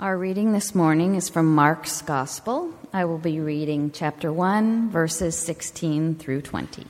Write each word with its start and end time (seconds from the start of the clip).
Our 0.00 0.16
reading 0.16 0.52
this 0.52 0.76
morning 0.76 1.16
is 1.16 1.28
from 1.28 1.56
Mark's 1.56 2.02
Gospel. 2.02 2.72
I 2.92 3.04
will 3.04 3.18
be 3.18 3.40
reading 3.40 3.90
chapter 3.90 4.32
1, 4.32 4.90
verses 4.90 5.36
16 5.36 6.14
through 6.14 6.42
20. 6.42 6.86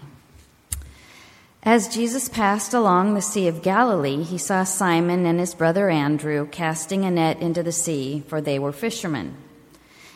As 1.62 1.88
Jesus 1.88 2.28
passed 2.28 2.74
along 2.74 3.14
the 3.14 3.22
Sea 3.22 3.48
of 3.48 3.62
Galilee, 3.62 4.22
he 4.24 4.36
saw 4.36 4.62
Simon 4.64 5.24
and 5.24 5.40
his 5.40 5.54
brother 5.54 5.88
Andrew 5.88 6.46
casting 6.48 7.06
a 7.06 7.10
net 7.10 7.40
into 7.40 7.62
the 7.62 7.72
sea, 7.72 8.24
for 8.28 8.42
they 8.42 8.58
were 8.58 8.72
fishermen. 8.72 9.38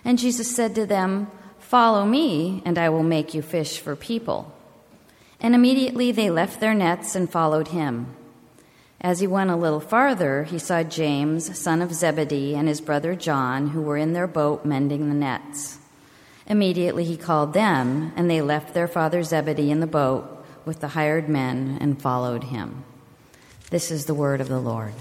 And 0.05 0.19
Jesus 0.19 0.55
said 0.55 0.75
to 0.75 0.85
them, 0.85 1.31
Follow 1.61 2.05
me, 2.05 2.61
and 2.67 2.77
I 2.77 2.91
will 2.91 3.03
make 3.03 3.33
you 3.33 3.41
fish 3.41 3.79
for 3.79 3.97
people. 3.97 4.55
And 5.41 5.55
immediately 5.55 6.13
they 6.13 6.29
left 6.29 6.61
their 6.61 6.75
nets 6.75 7.15
and 7.15 7.33
followed 7.33 7.69
him. 7.69 8.15
As 9.03 9.19
he 9.19 9.27
went 9.27 9.51
a 9.51 9.57
little 9.57 9.81
farther, 9.81 10.45
he 10.45 10.61
saw 10.61 10.85
James, 10.85 11.59
son 11.59 11.83
of 11.83 11.93
Zebedee, 11.93 12.55
and 12.55 12.69
his 12.69 12.81
brother 12.81 13.17
John, 13.17 13.71
who 13.71 13.83
were 13.83 13.97
in 13.97 14.13
their 14.13 14.29
boat 14.29 14.65
mending 14.65 15.09
the 15.09 15.15
nets. 15.15 15.79
Immediately 16.47 17.03
he 17.03 17.17
called 17.17 17.53
them, 17.53 18.13
and 18.15 18.31
they 18.31 18.41
left 18.41 18.75
their 18.75 18.87
father 18.87 19.25
Zebedee 19.25 19.73
in 19.73 19.81
the 19.81 19.89
boat 19.89 20.45
with 20.65 20.79
the 20.79 20.89
hired 20.89 21.29
men 21.29 21.79
and 21.81 22.01
followed 22.01 22.45
him. 22.45 22.85
This 23.71 23.91
is 23.91 24.05
the 24.05 24.15
word 24.15 24.41
of 24.41 24.47
the 24.47 24.61
Lord. 24.61 24.95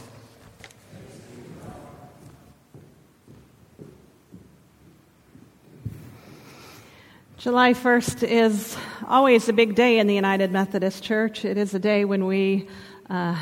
July 7.37 7.73
1st 7.73 8.27
is 8.27 8.75
always 9.07 9.47
a 9.47 9.53
big 9.53 9.75
day 9.75 9.99
in 9.99 10.07
the 10.07 10.15
United 10.15 10.51
Methodist 10.51 11.03
Church. 11.03 11.45
It 11.45 11.57
is 11.57 11.75
a 11.75 11.79
day 11.79 12.03
when 12.03 12.25
we 12.25 12.67
uh, 13.07 13.35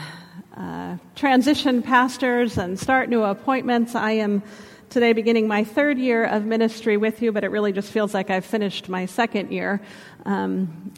uh, 0.60 0.98
transition 1.16 1.82
pastors 1.82 2.58
and 2.58 2.78
start 2.78 3.08
new 3.08 3.24
appointments. 3.24 3.96
I 3.96 4.12
am 4.12 4.44
today 4.90 5.14
beginning 5.14 5.48
my 5.48 5.64
third 5.64 5.98
year 5.98 6.26
of 6.26 6.44
ministry 6.44 6.98
with 6.98 7.22
you, 7.22 7.32
but 7.32 7.46
it 7.46 7.48
really 7.48 7.72
just 7.72 7.90
feels 7.90 8.14
like 8.14 8.30
I've 8.30 8.44
finished 8.44 8.90
my 8.90 9.06
second 9.06 9.54
year. 9.54 9.80
Um, 10.26 10.92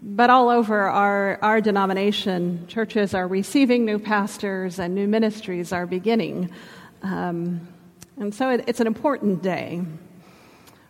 but 0.00 0.30
all 0.30 0.48
over 0.48 0.88
our, 0.88 1.38
our 1.42 1.60
denomination, 1.60 2.66
churches 2.66 3.12
are 3.12 3.28
receiving 3.28 3.84
new 3.84 3.98
pastors 3.98 4.78
and 4.78 4.94
new 4.94 5.06
ministries 5.06 5.70
are 5.70 5.84
beginning. 5.84 6.50
Um, 7.02 7.68
and 8.16 8.34
so 8.34 8.48
it, 8.48 8.64
it's 8.68 8.80
an 8.80 8.86
important 8.86 9.42
day. 9.42 9.82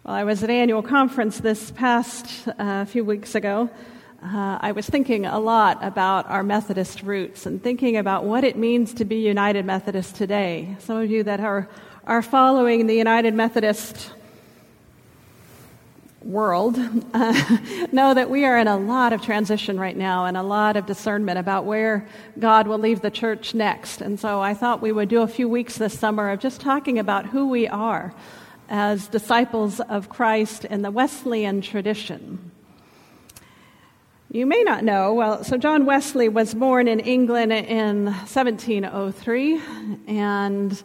Well, 0.04 0.14
I 0.14 0.22
was 0.22 0.44
at 0.44 0.50
annual 0.50 0.82
conference 0.82 1.40
this 1.40 1.72
past 1.72 2.46
uh, 2.60 2.84
few 2.84 3.04
weeks 3.04 3.34
ago. 3.34 3.70
Uh, 4.24 4.56
I 4.58 4.72
was 4.72 4.86
thinking 4.86 5.26
a 5.26 5.38
lot 5.38 5.84
about 5.84 6.30
our 6.30 6.42
Methodist 6.42 7.02
roots 7.02 7.44
and 7.44 7.62
thinking 7.62 7.98
about 7.98 8.24
what 8.24 8.42
it 8.42 8.56
means 8.56 8.94
to 8.94 9.04
be 9.04 9.16
United 9.16 9.66
Methodist 9.66 10.16
today. 10.16 10.76
Some 10.78 10.96
of 10.96 11.10
you 11.10 11.24
that 11.24 11.40
are, 11.40 11.68
are 12.06 12.22
following 12.22 12.86
the 12.86 12.94
United 12.94 13.34
Methodist 13.34 14.12
world 16.22 16.78
uh, 17.12 17.58
know 17.92 18.14
that 18.14 18.30
we 18.30 18.46
are 18.46 18.56
in 18.56 18.66
a 18.66 18.78
lot 18.78 19.12
of 19.12 19.20
transition 19.20 19.78
right 19.78 19.96
now 19.96 20.24
and 20.24 20.38
a 20.38 20.42
lot 20.42 20.78
of 20.78 20.86
discernment 20.86 21.38
about 21.38 21.66
where 21.66 22.08
God 22.38 22.66
will 22.66 22.78
leave 22.78 23.02
the 23.02 23.10
church 23.10 23.52
next. 23.52 24.00
And 24.00 24.18
so 24.18 24.40
I 24.40 24.54
thought 24.54 24.80
we 24.80 24.90
would 24.90 25.10
do 25.10 25.20
a 25.20 25.28
few 25.28 25.50
weeks 25.50 25.76
this 25.76 25.98
summer 25.98 26.30
of 26.30 26.40
just 26.40 26.62
talking 26.62 26.98
about 26.98 27.26
who 27.26 27.50
we 27.50 27.68
are 27.68 28.14
as 28.70 29.06
disciples 29.06 29.80
of 29.80 30.08
Christ 30.08 30.64
in 30.64 30.80
the 30.80 30.90
Wesleyan 30.90 31.60
tradition. 31.60 32.52
You 34.34 34.46
may 34.46 34.64
not 34.64 34.82
know, 34.82 35.14
well, 35.14 35.44
so 35.44 35.56
John 35.56 35.86
Wesley 35.86 36.28
was 36.28 36.54
born 36.54 36.88
in 36.88 36.98
England 36.98 37.52
in 37.52 38.06
1703, 38.06 39.62
and 40.08 40.82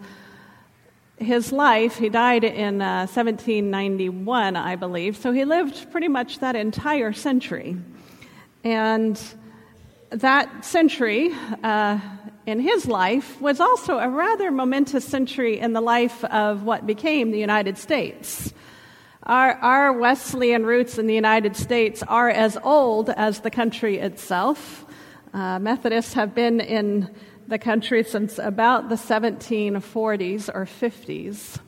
his 1.17 1.51
life, 1.51 1.97
he 1.97 2.09
died 2.09 2.43
in 2.43 2.79
uh, 2.79 3.07
1791, 3.11 4.55
I 4.55 4.75
believe, 4.75 5.17
so 5.17 5.31
he 5.31 5.45
lived 5.45 5.91
pretty 5.91 6.07
much 6.07 6.37
that 6.41 6.55
entire 6.55 7.11
century. 7.11 7.75
And 8.63 9.19
that 10.11 10.63
century, 10.63 11.31
uh, 11.63 11.99
in 12.45 12.59
his 12.59 12.85
life 12.85 13.41
was 13.41 13.59
also 13.59 13.97
a 13.97 14.09
rather 14.09 14.51
momentous 14.51 15.05
century 15.05 15.57
in 15.57 15.73
the 15.73 15.81
life 15.81 16.23
of 16.25 16.61
what 16.61 16.85
became 16.85 17.31
the 17.31 17.39
United 17.39 17.79
States. 17.79 18.53
Our, 19.23 19.51
our, 19.55 19.93
Wesleyan 19.93 20.65
roots 20.65 20.97
in 20.97 21.05
the 21.05 21.13
United 21.13 21.57
States 21.57 22.01
are 22.03 22.29
as 22.29 22.57
old 22.63 23.09
as 23.09 23.41
the 23.41 23.51
country 23.51 23.97
itself. 23.97 24.85
Uh, 25.33 25.59
Methodists 25.59 26.13
have 26.13 26.33
been 26.33 26.61
in 26.61 27.13
the 27.45 27.59
country 27.59 28.01
since 28.05 28.39
about 28.39 28.87
the 28.87 28.95
1740s 28.95 30.49
or 30.53 30.65
50s. 30.65 31.59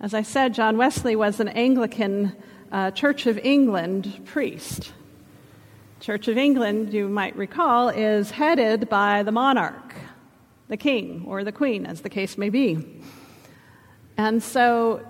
As 0.00 0.14
I 0.14 0.22
said, 0.22 0.54
John 0.54 0.78
Wesley 0.78 1.14
was 1.14 1.38
an 1.38 1.48
Anglican 1.48 2.34
uh, 2.72 2.92
Church 2.92 3.26
of 3.26 3.36
England 3.36 4.22
priest. 4.24 4.94
Church 6.00 6.28
of 6.28 6.38
England, 6.38 6.94
you 6.94 7.10
might 7.10 7.36
recall, 7.36 7.90
is 7.90 8.30
headed 8.30 8.88
by 8.88 9.22
the 9.22 9.32
monarch, 9.32 9.94
the 10.68 10.78
king 10.78 11.24
or 11.26 11.44
the 11.44 11.52
queen, 11.52 11.84
as 11.84 12.00
the 12.00 12.08
case 12.08 12.38
may 12.38 12.48
be. 12.48 13.02
And 14.16 14.42
so, 14.42 15.06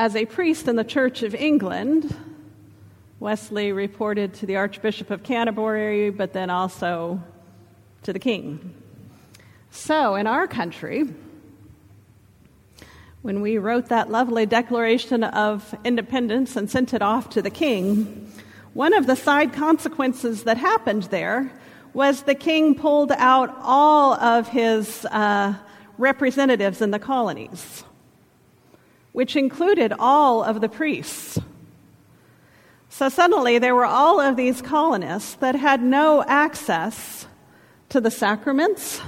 as 0.00 0.16
a 0.16 0.24
priest 0.24 0.66
in 0.66 0.76
the 0.76 0.82
Church 0.82 1.22
of 1.22 1.34
England, 1.34 2.16
Wesley 3.18 3.70
reported 3.70 4.32
to 4.32 4.46
the 4.46 4.56
Archbishop 4.56 5.10
of 5.10 5.22
Canterbury, 5.22 6.08
but 6.08 6.32
then 6.32 6.48
also 6.48 7.22
to 8.04 8.14
the 8.14 8.18
king. 8.18 8.72
So, 9.70 10.14
in 10.14 10.26
our 10.26 10.46
country, 10.46 11.04
when 13.20 13.42
we 13.42 13.58
wrote 13.58 13.90
that 13.90 14.10
lovely 14.10 14.46
Declaration 14.46 15.22
of 15.22 15.74
Independence 15.84 16.56
and 16.56 16.70
sent 16.70 16.94
it 16.94 17.02
off 17.02 17.28
to 17.30 17.42
the 17.42 17.50
king, 17.50 18.32
one 18.72 18.94
of 18.94 19.06
the 19.06 19.16
side 19.16 19.52
consequences 19.52 20.44
that 20.44 20.56
happened 20.56 21.02
there 21.10 21.52
was 21.92 22.22
the 22.22 22.34
king 22.34 22.74
pulled 22.74 23.12
out 23.12 23.54
all 23.60 24.14
of 24.14 24.48
his 24.48 25.04
uh, 25.10 25.52
representatives 25.98 26.80
in 26.80 26.90
the 26.90 26.98
colonies, 26.98 27.84
which 29.12 29.36
included 29.36 29.92
all 29.98 30.42
of 30.42 30.60
the 30.60 30.68
priests. 30.68 31.38
So 32.88 33.08
suddenly 33.08 33.58
there 33.58 33.74
were 33.74 33.86
all 33.86 34.20
of 34.20 34.36
these 34.36 34.60
colonists 34.60 35.34
that 35.36 35.54
had 35.54 35.82
no 35.82 36.24
access 36.26 37.26
to 37.88 38.00
the 38.00 38.10
sacraments, 38.10 39.00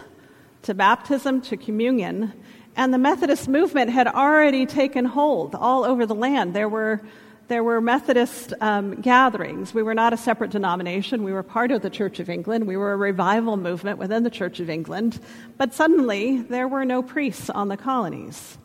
to 0.62 0.74
baptism, 0.74 1.40
to 1.42 1.56
communion, 1.56 2.32
and 2.76 2.94
the 2.94 2.98
Methodist 2.98 3.48
movement 3.48 3.90
had 3.90 4.06
already 4.06 4.66
taken 4.66 5.04
hold 5.04 5.54
all 5.54 5.84
over 5.84 6.06
the 6.06 6.14
land. 6.14 6.54
There 6.54 6.68
were 6.68 7.02
there 7.48 7.64
were 7.64 7.82
Methodist 7.82 8.54
um, 8.62 9.00
gatherings. 9.02 9.74
We 9.74 9.82
were 9.82 9.94
not 9.94 10.14
a 10.14 10.16
separate 10.16 10.52
denomination. 10.52 11.22
We 11.22 11.32
were 11.32 11.42
part 11.42 11.70
of 11.70 11.82
the 11.82 11.90
Church 11.90 12.18
of 12.18 12.30
England. 12.30 12.66
We 12.66 12.78
were 12.78 12.92
a 12.92 12.96
revival 12.96 13.58
movement 13.58 13.98
within 13.98 14.22
the 14.22 14.30
Church 14.30 14.58
of 14.58 14.70
England. 14.70 15.20
But 15.58 15.74
suddenly, 15.74 16.40
there 16.40 16.66
were 16.66 16.86
no 16.86 17.02
priests 17.02 17.50
on 17.50 17.68
the 17.68 17.76
colonies. 17.76 18.56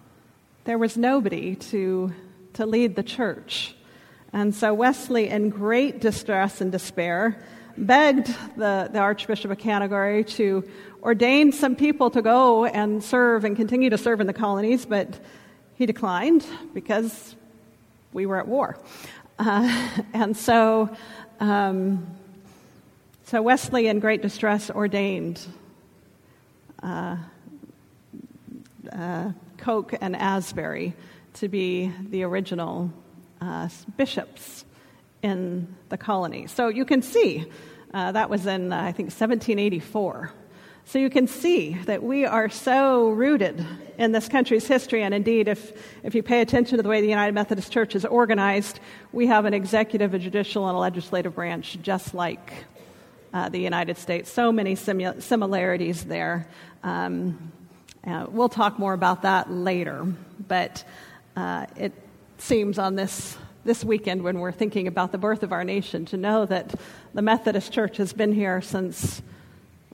There 0.67 0.77
was 0.77 0.97
nobody 0.97 1.55
to, 1.55 2.11
to 2.55 2.65
lead 2.65 2.97
the 2.97 3.01
church. 3.01 3.73
And 4.33 4.53
so 4.53 4.73
Wesley, 4.73 5.29
in 5.29 5.49
great 5.49 6.01
distress 6.01 6.59
and 6.59 6.73
despair, 6.73 7.41
begged 7.77 8.27
the, 8.57 8.89
the 8.91 8.99
Archbishop 8.99 9.49
of 9.49 9.59
Canterbury 9.59 10.25
to 10.25 10.69
ordain 11.01 11.53
some 11.53 11.77
people 11.77 12.09
to 12.09 12.21
go 12.21 12.65
and 12.65 13.01
serve 13.01 13.45
and 13.45 13.55
continue 13.55 13.89
to 13.89 13.97
serve 13.97 14.19
in 14.19 14.27
the 14.27 14.33
colonies, 14.33 14.85
but 14.85 15.17
he 15.75 15.85
declined 15.85 16.45
because 16.73 17.37
we 18.11 18.25
were 18.25 18.37
at 18.37 18.49
war. 18.49 18.77
Uh, 19.39 19.89
and 20.13 20.35
so, 20.35 20.93
um, 21.39 22.05
so 23.23 23.41
Wesley, 23.41 23.87
in 23.87 24.01
great 24.01 24.21
distress, 24.21 24.69
ordained 24.69 25.39
uh, 26.83 27.15
uh, 28.91 29.31
Coke 29.57 29.93
and 29.99 30.15
Asbury 30.15 30.93
to 31.35 31.47
be 31.47 31.91
the 32.09 32.23
original 32.23 32.91
uh, 33.41 33.69
bishops 33.95 34.65
in 35.21 35.67
the 35.89 35.97
colony. 35.97 36.47
So 36.47 36.67
you 36.67 36.85
can 36.85 37.01
see 37.01 37.45
uh, 37.93 38.11
that 38.11 38.29
was 38.29 38.45
in, 38.45 38.73
I 38.73 38.91
think, 38.91 39.07
1784. 39.07 40.31
So 40.85 40.99
you 40.99 41.09
can 41.09 41.27
see 41.27 41.73
that 41.85 42.01
we 42.01 42.25
are 42.25 42.49
so 42.49 43.09
rooted 43.09 43.65
in 43.97 44.13
this 44.13 44.29
country's 44.29 44.65
history, 44.65 45.03
and 45.03 45.13
indeed, 45.13 45.49
if, 45.49 45.73
if 46.01 46.15
you 46.15 46.23
pay 46.23 46.39
attention 46.39 46.77
to 46.77 46.83
the 46.83 46.87
way 46.87 47.01
the 47.01 47.09
United 47.09 47.33
Methodist 47.33 47.73
Church 47.73 47.93
is 47.93 48.05
organized, 48.05 48.79
we 49.11 49.27
have 49.27 49.43
an 49.43 49.53
executive, 49.53 50.13
a 50.13 50.19
judicial, 50.19 50.67
and 50.67 50.77
a 50.77 50.79
legislative 50.79 51.35
branch 51.35 51.77
just 51.81 52.13
like 52.13 52.53
uh, 53.33 53.49
the 53.49 53.59
United 53.59 53.97
States. 53.97 54.31
So 54.31 54.51
many 54.51 54.75
simu- 54.75 55.21
similarities 55.21 56.05
there. 56.05 56.47
Um, 56.83 57.51
uh, 58.07 58.25
we'll 58.29 58.49
talk 58.49 58.79
more 58.79 58.93
about 58.93 59.23
that 59.23 59.51
later, 59.51 60.05
but 60.47 60.83
uh, 61.35 61.65
it 61.75 61.93
seems 62.37 62.79
on 62.79 62.95
this 62.95 63.37
this 63.65 63.83
weekend 63.83 64.23
when 64.23 64.39
we're 64.39 64.53
thinking 64.53 64.87
about 64.87 65.11
the 65.11 65.17
birth 65.17 65.43
of 65.43 65.51
our 65.51 65.65
nation 65.65 66.05
to 66.05 66.15
know 66.15 66.45
that 66.45 66.73
the 67.13 67.21
Methodist 67.21 67.73
Church 67.73 67.97
has 67.97 68.13
been 68.13 68.31
here 68.31 68.61
since 68.61 69.21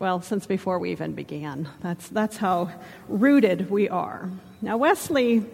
well, 0.03 0.21
since 0.21 0.45
before 0.45 0.79
we 0.79 0.91
even 0.91 1.13
began. 1.13 1.69
That's, 1.81 2.09
that's 2.09 2.35
how 2.35 2.71
rooted 3.07 3.69
we 3.69 3.87
are. 3.87 4.29
Now, 4.61 4.75
Wesley, 4.75 5.45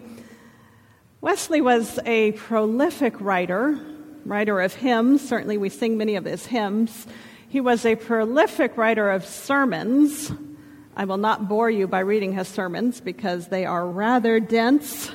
Wesley 1.20 1.60
was 1.60 2.00
a 2.04 2.32
prolific 2.32 3.20
writer, 3.20 3.78
writer 4.24 4.60
of 4.60 4.74
hymns. 4.74 5.26
Certainly, 5.28 5.58
we 5.58 5.68
sing 5.68 5.96
many 5.96 6.16
of 6.16 6.24
his 6.24 6.46
hymns. 6.46 7.06
He 7.48 7.60
was 7.60 7.84
a 7.84 7.94
prolific 7.94 8.76
writer 8.76 9.10
of 9.10 9.24
sermons. 9.24 10.32
I 10.96 11.04
will 11.04 11.18
not 11.18 11.48
bore 11.48 11.70
you 11.70 11.86
by 11.86 12.00
reading 12.00 12.32
his 12.32 12.48
sermons 12.48 13.00
because 13.00 13.48
they 13.48 13.64
are 13.64 13.86
rather 13.86 14.40
dense 14.40 15.10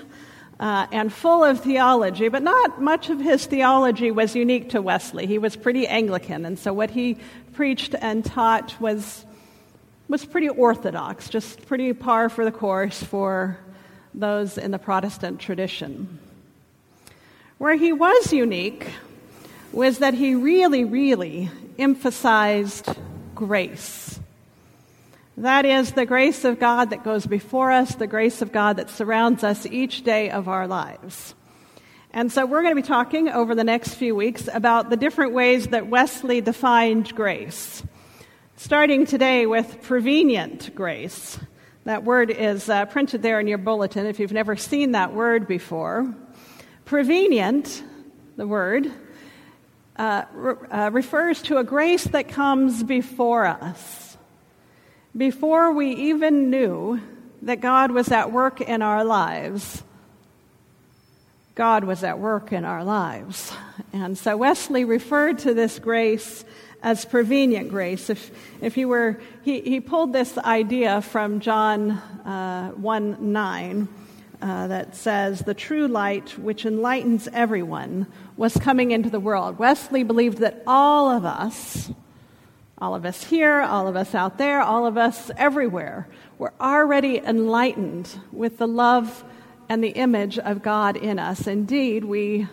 uh, 0.59 0.87
and 0.91 1.11
full 1.11 1.43
of 1.43 1.61
theology, 1.61 2.29
but 2.29 2.41
not 2.41 2.81
much 2.81 3.09
of 3.09 3.19
his 3.19 3.45
theology 3.45 4.11
was 4.11 4.35
unique 4.35 4.69
to 4.69 4.81
Wesley. 4.81 5.25
He 5.25 5.37
was 5.37 5.55
pretty 5.55 5.87
Anglican, 5.87 6.45
and 6.45 6.57
so 6.57 6.73
what 6.73 6.91
he 6.91 7.17
preached 7.53 7.95
and 7.99 8.23
taught 8.23 8.79
was, 8.79 9.25
was 10.07 10.25
pretty 10.25 10.49
orthodox, 10.49 11.29
just 11.29 11.65
pretty 11.67 11.91
par 11.93 12.29
for 12.29 12.45
the 12.45 12.51
course 12.51 13.03
for 13.03 13.57
those 14.13 14.57
in 14.57 14.71
the 14.71 14.79
Protestant 14.79 15.39
tradition. 15.39 16.19
Where 17.57 17.75
he 17.75 17.91
was 17.91 18.31
unique 18.31 18.87
was 19.71 19.99
that 19.99 20.13
he 20.13 20.35
really, 20.35 20.85
really 20.85 21.49
emphasized 21.77 22.87
grace. 23.33 24.04
That 25.37 25.65
is 25.65 25.91
the 25.91 26.05
grace 26.05 26.45
of 26.45 26.61
God 26.61 26.91
that 26.91 27.03
goes 27.03 27.25
before 27.25 27.69
us, 27.69 27.95
the 27.95 28.07
grace 28.07 28.41
of 28.41 28.53
God 28.53 28.77
that 28.77 28.89
surrounds 28.89 29.43
us 29.43 29.65
each 29.65 30.03
day 30.03 30.29
of 30.29 30.47
our 30.47 30.65
lives. 30.65 31.35
And 32.11 32.31
so 32.31 32.45
we're 32.45 32.61
going 32.61 32.73
to 32.73 32.81
be 32.81 32.87
talking 32.87 33.27
over 33.27 33.53
the 33.53 33.65
next 33.65 33.95
few 33.95 34.15
weeks 34.15 34.47
about 34.53 34.89
the 34.89 34.95
different 34.95 35.33
ways 35.33 35.67
that 35.67 35.87
Wesley 35.87 36.39
defined 36.39 37.13
grace. 37.13 37.83
Starting 38.55 39.05
today 39.05 39.45
with 39.45 39.81
prevenient 39.81 40.73
grace. 40.73 41.37
That 41.83 42.05
word 42.05 42.31
is 42.31 42.69
uh, 42.69 42.85
printed 42.85 43.21
there 43.21 43.41
in 43.41 43.47
your 43.47 43.57
bulletin 43.57 44.05
if 44.05 44.21
you've 44.21 44.31
never 44.31 44.55
seen 44.55 44.93
that 44.93 45.13
word 45.13 45.49
before. 45.49 46.15
Prevenient, 46.85 47.83
the 48.37 48.47
word, 48.47 48.89
uh, 49.97 50.23
re- 50.31 50.67
uh, 50.71 50.91
refers 50.93 51.41
to 51.41 51.57
a 51.57 51.65
grace 51.65 52.05
that 52.05 52.29
comes 52.29 52.83
before 52.83 53.45
us. 53.45 54.04
Before 55.15 55.71
we 55.71 55.91
even 55.91 56.49
knew 56.49 56.99
that 57.43 57.61
God 57.61 57.91
was 57.91 58.11
at 58.11 58.33
work 58.33 58.59
in 58.59 58.81
our 58.81 59.05
lives, 59.05 59.81
God 61.53 61.85
was 61.85 62.03
at 62.03 62.19
work 62.19 62.51
in 62.51 62.65
our 62.65 62.83
lives. 62.83 63.53
And 63.93 64.17
so 64.17 64.35
Wesley 64.35 64.83
referred 64.83 65.39
to 65.39 65.53
this 65.53 65.79
grace 65.79 66.43
as 66.83 67.05
prevenient 67.05 67.69
grace. 67.69 68.09
If, 68.09 68.29
if 68.61 68.75
he 68.75 68.83
were, 68.83 69.21
he, 69.43 69.61
he 69.61 69.79
pulled 69.79 70.11
this 70.11 70.37
idea 70.37 71.01
from 71.01 71.39
John 71.39 71.91
uh, 71.91 72.71
1 72.71 73.31
9 73.31 73.87
uh, 74.41 74.67
that 74.67 74.97
says, 74.97 75.39
The 75.39 75.53
true 75.53 75.87
light 75.87 76.37
which 76.37 76.65
enlightens 76.65 77.29
everyone 77.31 78.07
was 78.35 78.57
coming 78.57 78.91
into 78.91 79.09
the 79.09 79.21
world. 79.21 79.59
Wesley 79.59 80.03
believed 80.03 80.39
that 80.39 80.61
all 80.67 81.09
of 81.09 81.23
us, 81.23 81.89
all 82.77 82.93
of 82.93 83.05
us 83.05 83.23
here, 83.23 83.61
all 83.61 83.87
of 83.87 83.95
us 83.95 84.13
out 84.13 84.37
there, 84.37 84.61
all 84.61 84.85
of 84.85 84.97
us 84.97 85.31
everywhere, 85.37 86.07
we're 86.37 86.53
already 86.59 87.17
enlightened 87.17 88.19
with 88.31 88.57
the 88.57 88.67
love 88.67 89.23
and 89.69 89.83
the 89.83 89.89
image 89.89 90.37
of 90.37 90.61
God 90.61 90.97
in 90.97 91.17
us. 91.17 91.47
Indeed, 91.47 92.03
we 92.03 92.47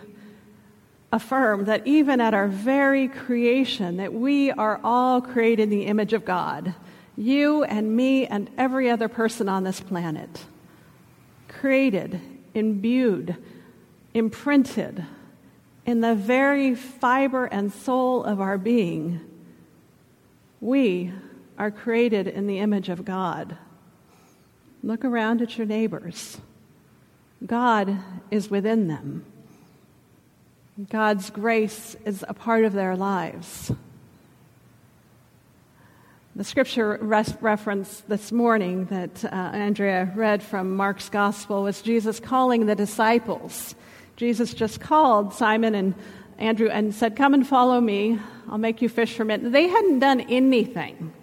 affirm 1.11 1.65
that 1.65 1.85
even 1.85 2.21
at 2.21 2.33
our 2.33 2.47
very 2.47 3.07
creation 3.07 3.97
that 3.97 4.13
we 4.13 4.51
are 4.51 4.79
all 4.83 5.21
created 5.21 5.63
in 5.63 5.69
the 5.69 5.85
image 5.85 6.13
of 6.13 6.25
God. 6.25 6.73
You 7.15 7.63
and 7.63 7.95
me 7.95 8.25
and 8.25 8.49
every 8.57 8.89
other 8.89 9.07
person 9.07 9.47
on 9.47 9.63
this 9.63 9.79
planet. 9.79 10.45
Created, 11.47 12.19
imbued, 12.55 13.35
imprinted 14.13 15.05
in 15.85 16.01
the 16.01 16.15
very 16.15 16.73
fiber 16.73 17.45
and 17.45 17.71
soul 17.71 18.23
of 18.23 18.41
our 18.41 18.57
being. 18.57 19.19
We 20.63 21.11
are 21.57 21.71
created 21.71 22.25
in 22.25 22.47
the 22.47 22.59
image 22.59 22.87
of 22.87 23.03
God. 23.03 23.57
Look 24.81 25.03
around 25.03 25.41
at 25.41 25.57
your 25.57 25.67
neighbors. 25.67 26.37
God 27.45 27.99
is 28.31 28.49
within 28.49 28.87
them. 28.87 29.25
God's 30.89 31.29
grace 31.31 31.97
is 32.05 32.23
a 32.29 32.33
part 32.33 32.63
of 32.63 32.71
their 32.71 32.95
lives. 32.95 33.73
The 36.33 36.45
scripture 36.45 36.97
reference 37.01 37.99
this 38.07 38.31
morning 38.31 38.85
that 38.85 39.25
uh, 39.25 39.27
Andrea 39.35 40.13
read 40.15 40.41
from 40.41 40.77
Mark's 40.77 41.09
gospel 41.09 41.63
was 41.63 41.81
Jesus 41.81 42.21
calling 42.21 42.67
the 42.67 42.75
disciples. 42.75 43.75
Jesus 44.15 44.53
just 44.53 44.79
called 44.79 45.33
Simon 45.33 45.75
and 45.75 45.93
Andrew 46.37 46.69
and 46.69 46.95
said, 46.95 47.17
Come 47.17 47.33
and 47.33 47.45
follow 47.45 47.81
me. 47.81 48.17
I'll 48.49 48.57
make 48.57 48.81
you 48.81 48.89
fishermen. 48.89 49.51
They 49.51 49.67
hadn't 49.67 49.99
done 49.99 50.21
anything. 50.21 51.13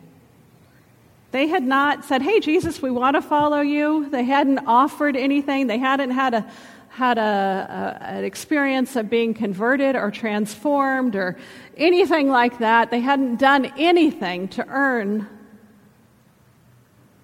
They 1.32 1.46
had 1.46 1.62
not 1.62 2.04
said, 2.04 2.22
Hey, 2.22 2.40
Jesus, 2.40 2.82
we 2.82 2.90
want 2.90 3.14
to 3.16 3.22
follow 3.22 3.60
you. 3.60 4.08
They 4.10 4.24
hadn't 4.24 4.60
offered 4.66 5.16
anything. 5.16 5.68
They 5.68 5.78
hadn't 5.78 6.10
had 6.10 6.34
a, 6.34 6.50
had 6.88 7.18
a, 7.18 7.98
a, 8.00 8.04
an 8.04 8.24
experience 8.24 8.96
of 8.96 9.08
being 9.08 9.32
converted 9.32 9.94
or 9.94 10.10
transformed 10.10 11.14
or 11.14 11.36
anything 11.76 12.28
like 12.28 12.58
that. 12.58 12.90
They 12.90 13.00
hadn't 13.00 13.36
done 13.36 13.72
anything 13.78 14.48
to 14.48 14.66
earn 14.66 15.28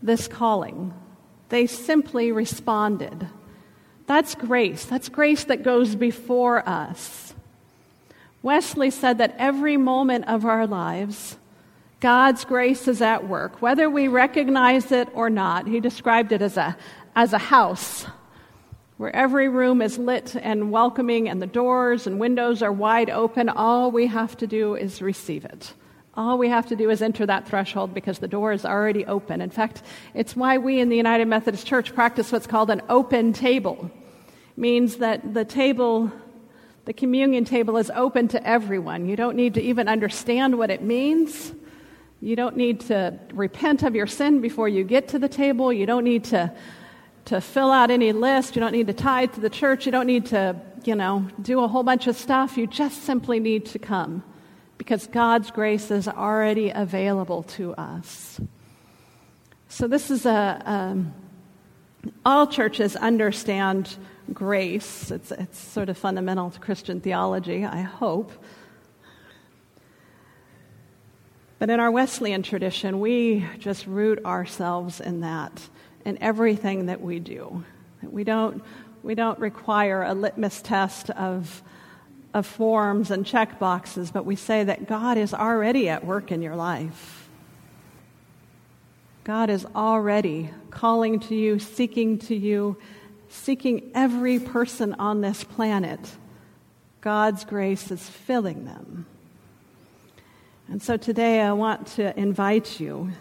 this 0.02 0.28
calling. 0.28 0.94
They 1.48 1.66
simply 1.66 2.30
responded. 2.30 3.28
That's 4.06 4.36
grace. 4.36 4.84
That's 4.84 5.08
grace 5.08 5.44
that 5.44 5.64
goes 5.64 5.96
before 5.96 6.66
us. 6.68 7.34
Wesley 8.42 8.90
said 8.90 9.18
that 9.18 9.34
every 9.38 9.76
moment 9.76 10.26
of 10.28 10.44
our 10.44 10.66
lives, 10.66 11.36
God's 12.00 12.44
grace 12.44 12.86
is 12.88 13.02
at 13.02 13.26
work, 13.26 13.62
whether 13.62 13.88
we 13.88 14.08
recognize 14.08 14.92
it 14.92 15.08
or 15.14 15.30
not. 15.30 15.66
He 15.66 15.80
described 15.80 16.32
it 16.32 16.42
as 16.42 16.56
a, 16.56 16.76
as 17.14 17.32
a 17.32 17.38
house 17.38 18.06
where 18.96 19.14
every 19.14 19.48
room 19.48 19.82
is 19.82 19.98
lit 19.98 20.34
and 20.36 20.70
welcoming 20.70 21.28
and 21.28 21.40
the 21.40 21.46
doors 21.46 22.06
and 22.06 22.18
windows 22.18 22.62
are 22.62 22.72
wide 22.72 23.10
open, 23.10 23.48
all 23.48 23.90
we 23.90 24.06
have 24.06 24.36
to 24.38 24.46
do 24.46 24.74
is 24.74 25.02
receive 25.02 25.44
it. 25.44 25.74
All 26.14 26.38
we 26.38 26.48
have 26.48 26.66
to 26.68 26.76
do 26.76 26.88
is 26.88 27.02
enter 27.02 27.26
that 27.26 27.46
threshold 27.46 27.92
because 27.92 28.20
the 28.20 28.28
door 28.28 28.52
is 28.52 28.64
already 28.64 29.04
open. 29.04 29.42
In 29.42 29.50
fact, 29.50 29.82
it's 30.14 30.34
why 30.34 30.56
we 30.56 30.80
in 30.80 30.88
the 30.88 30.96
United 30.96 31.26
Methodist 31.26 31.66
Church 31.66 31.94
practice 31.94 32.32
what's 32.32 32.46
called 32.46 32.70
an 32.70 32.80
open 32.88 33.34
table. 33.34 33.90
It 34.26 34.58
means 34.58 34.96
that 34.96 35.34
the 35.34 35.44
table, 35.44 36.10
the 36.86 36.92
communion 36.92 37.44
table 37.44 37.76
is 37.76 37.90
open 37.94 38.28
to 38.28 38.46
everyone. 38.46 39.06
You 39.06 39.16
don't 39.16 39.36
need 39.36 39.54
to 39.54 39.60
even 39.60 39.88
understand 39.88 40.56
what 40.56 40.70
it 40.70 40.82
means. 40.82 41.52
You 42.20 42.36
don't 42.36 42.56
need 42.56 42.80
to 42.82 43.18
repent 43.34 43.82
of 43.82 43.94
your 43.96 44.06
sin 44.06 44.40
before 44.40 44.68
you 44.68 44.84
get 44.84 45.08
to 45.08 45.18
the 45.18 45.28
table. 45.28 45.72
You 45.72 45.84
don't 45.84 46.04
need 46.04 46.24
to 46.24 46.52
to 47.26 47.40
fill 47.40 47.72
out 47.72 47.90
any 47.90 48.12
list. 48.12 48.54
You 48.54 48.60
don't 48.60 48.70
need 48.70 48.86
to 48.86 48.92
tithe 48.92 49.32
to 49.34 49.40
the 49.40 49.50
church. 49.50 49.84
You 49.84 49.90
don't 49.90 50.06
need 50.06 50.26
to, 50.26 50.54
you 50.84 50.94
know, 50.94 51.26
do 51.42 51.60
a 51.60 51.66
whole 51.66 51.82
bunch 51.82 52.06
of 52.06 52.16
stuff. 52.16 52.56
You 52.56 52.68
just 52.68 53.02
simply 53.02 53.40
need 53.40 53.66
to 53.66 53.80
come 53.80 54.22
because 54.78 55.08
God's 55.08 55.50
grace 55.50 55.90
is 55.90 56.06
already 56.06 56.70
available 56.70 57.42
to 57.58 57.74
us. 57.74 58.40
So 59.68 59.88
this 59.88 60.12
is 60.12 60.24
a, 60.24 60.62
um, 60.64 61.12
all 62.24 62.46
churches 62.46 62.94
understand 62.94 63.96
grace. 64.32 65.10
It's, 65.10 65.30
it's 65.32 65.58
sort 65.58 65.88
of 65.88 65.98
fundamental 65.98 66.50
to 66.50 66.60
Christian 66.60 67.00
theology, 67.00 67.64
I 67.64 67.82
hope. 67.82 68.32
But 71.58 71.70
in 71.70 71.80
our 71.80 71.90
Wesleyan 71.90 72.42
tradition, 72.42 73.00
we 73.00 73.46
just 73.58 73.86
root 73.86 74.24
ourselves 74.24 75.00
in 75.00 75.20
that 75.20 75.68
in 76.06 76.16
everything 76.22 76.86
that 76.86 77.00
we 77.00 77.18
do. 77.18 77.64
We 78.02 78.22
don't, 78.22 78.62
we 79.02 79.16
don't 79.16 79.38
require 79.40 80.04
a 80.04 80.14
litmus 80.14 80.62
test 80.62 81.10
of, 81.10 81.62
of 82.32 82.46
forms 82.46 83.10
and 83.10 83.26
check 83.26 83.58
boxes, 83.58 84.12
but 84.12 84.24
we 84.24 84.36
say 84.36 84.62
that 84.62 84.86
God 84.86 85.18
is 85.18 85.34
already 85.34 85.88
at 85.88 86.06
work 86.06 86.30
in 86.30 86.42
your 86.42 86.54
life. 86.54 87.28
God 89.24 89.50
is 89.50 89.66
already 89.74 90.50
calling 90.70 91.18
to 91.20 91.34
you, 91.34 91.58
seeking 91.58 92.18
to 92.20 92.36
you, 92.36 92.76
seeking 93.28 93.90
every 93.94 94.38
person 94.38 94.94
on 94.94 95.20
this 95.20 95.44
planet. 95.44 96.00
God's 97.00 97.44
grace 97.44 97.90
is 97.90 98.08
filling 98.08 98.64
them. 98.64 99.06
And 100.68 100.82
so 100.82 100.96
today 100.96 101.40
I 101.40 101.52
want 101.52 101.86
to 101.88 102.18
invite 102.18 102.80
you 102.80 103.12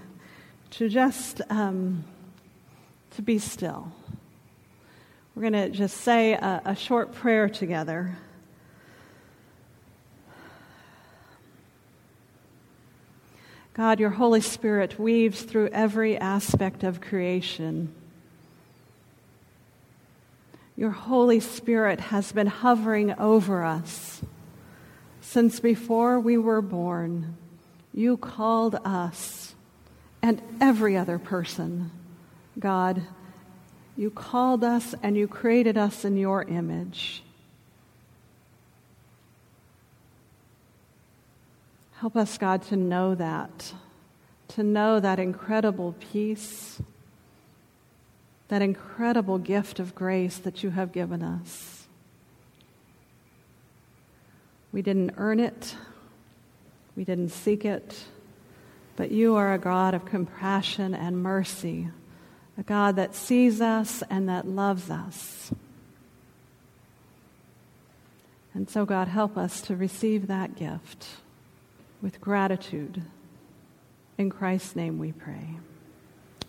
to 0.72 0.90
just 0.90 1.42
um, 1.50 2.04
to 3.12 3.22
be 3.22 3.40
still. 3.40 3.92
We're 5.36 5.50
going 5.50 5.54
to 5.54 5.70
just 5.70 5.98
say 5.98 6.34
a, 6.34 6.62
a 6.66 6.76
short 6.76 7.14
prayer 7.14 7.50
together. 7.50 8.18
God, 13.74 14.00
your 14.00 14.10
Holy 14.10 14.40
Spirit 14.40 14.98
weaves 14.98 15.42
through 15.42 15.68
every 15.68 16.18
aspect 16.18 16.84
of 16.84 17.02
creation. 17.02 17.94
Your 20.78 20.92
Holy 20.92 21.40
Spirit 21.40 22.00
has 22.00 22.32
been 22.32 22.48
hovering 22.48 23.14
over 23.18 23.64
us 23.64 24.22
since 25.22 25.60
before 25.60 26.20
we 26.20 26.38
were 26.38 26.62
born. 26.62 27.38
You 27.94 28.18
called 28.18 28.76
us 28.84 29.56
and 30.22 30.42
every 30.60 30.98
other 30.98 31.18
person, 31.18 31.92
God. 32.60 33.04
You 33.96 34.10
called 34.10 34.64
us 34.64 34.94
and 35.02 35.16
you 35.16 35.28
created 35.28 35.78
us 35.78 36.04
in 36.04 36.18
your 36.18 36.44
image. 36.44 37.24
Help 42.00 42.18
us, 42.18 42.38
God, 42.38 42.62
to 42.64 42.76
know 42.76 43.16
that, 43.16 43.74
to 44.50 44.64
know 44.64 45.00
that 45.00 45.20
incredible 45.20 45.96
peace, 46.12 46.82
that 48.48 48.62
incredible 48.62 49.38
gift 49.38 49.80
of 49.80 49.96
grace 49.96 50.38
that 50.38 50.64
you 50.64 50.72
have 50.72 50.92
given 50.92 51.22
us. 51.22 51.88
We 54.72 54.82
didn't 54.82 55.14
earn 55.18 55.40
it, 55.40 55.76
we 56.96 57.04
didn't 57.04 57.30
seek 57.30 57.66
it, 57.66 58.04
but 58.96 59.12
you 59.12 59.36
are 59.36 59.54
a 59.54 59.58
God 59.58 59.94
of 59.94 60.06
compassion 60.06 60.94
and 60.94 61.22
mercy, 61.22 61.90
a 62.58 62.64
God 62.64 62.96
that 62.98 63.16
sees 63.16 63.62
us 63.62 64.04
and 64.10 64.30
that 64.30 64.48
loves 64.48 64.90
us. 64.90 65.52
And 68.54 68.70
so, 68.70 68.86
God, 68.86 69.10
help 69.10 69.38
us 69.38 69.60
to 69.62 69.76
receive 69.76 70.28
that 70.28 70.56
gift 70.56 71.08
with 72.02 72.22
gratitude. 72.22 73.04
In 74.18 74.30
Christ's 74.30 74.76
name 74.76 74.98
we 74.98 75.12
pray. 75.12 75.58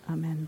Amen. 0.09 0.47